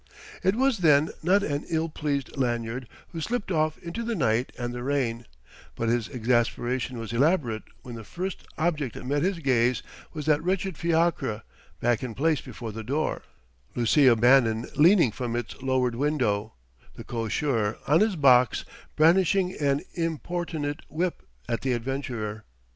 It 0.41 0.55
was, 0.55 0.79
then, 0.79 1.11
not 1.21 1.43
an 1.43 1.63
ill 1.69 1.87
pleased 1.87 2.35
Lanyard 2.35 2.87
who 3.09 3.21
slipped 3.21 3.51
oft 3.51 3.77
into 3.83 4.01
the 4.01 4.15
night 4.15 4.51
and 4.57 4.73
the 4.73 4.81
rain; 4.81 5.27
but 5.75 5.89
his 5.89 6.07
exasperation 6.09 6.97
was 6.97 7.13
elaborate 7.13 7.61
when 7.83 7.93
the 7.93 8.03
first 8.03 8.47
object 8.57 8.95
that 8.95 9.05
met 9.05 9.21
his 9.21 9.37
gaze 9.37 9.83
was 10.11 10.25
that 10.25 10.41
wretched 10.43 10.75
fiacre, 10.75 11.43
back 11.81 12.01
in 12.01 12.15
place 12.15 12.41
before 12.41 12.71
the 12.71 12.83
door, 12.83 13.21
Lucia 13.75 14.15
Bannon 14.15 14.65
leaning 14.75 15.11
from 15.11 15.35
its 15.35 15.61
lowered 15.61 15.93
window, 15.93 16.53
the 16.95 17.03
cocher 17.03 17.77
on 17.85 17.99
his 17.99 18.15
box 18.15 18.65
brandishing 18.95 19.53
an 19.59 19.81
importunate 19.93 20.79
whip 20.89 21.21
at 21.47 21.61
the 21.61 21.73
adventurer. 21.73 22.43